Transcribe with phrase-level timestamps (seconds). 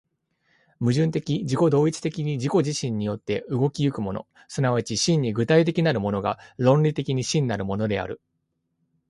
[0.79, 8.19] 矛盾的自己同一的に自己自身によって動き行くもの、即ち真に具体的なるものが、論理的に真なるものである。